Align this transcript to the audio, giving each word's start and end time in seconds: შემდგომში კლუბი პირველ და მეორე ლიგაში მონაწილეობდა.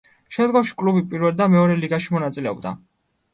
შემდგომში 0.35 0.73
კლუბი 0.79 1.03
პირველ 1.11 1.35
და 1.41 1.49
მეორე 1.57 1.75
ლიგაში 1.83 2.17
მონაწილეობდა. 2.17 2.73